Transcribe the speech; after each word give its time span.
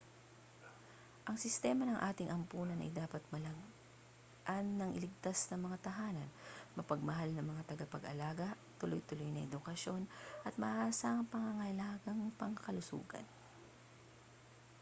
ang 1.29 1.37
sistema 1.45 1.83
ng 1.87 1.99
ating 2.09 2.29
ampunan 2.37 2.81
ay 2.83 2.89
dapat 3.01 3.21
maglaan 3.33 4.65
ng 4.81 4.91
ligtas 5.01 5.39
na 5.53 5.57
mga 5.65 5.77
tahanan 5.87 6.29
mapagmahal 6.77 7.29
na 7.37 7.45
mga 7.51 7.61
tagapag-alaga 7.69 8.47
tuloy-tuloy 8.81 9.29
na 9.31 9.45
edukasyon 9.47 10.01
at 10.47 10.53
maaasahang 10.63 11.29
pangangalagang 11.33 12.21
pangkalusugan 12.41 13.25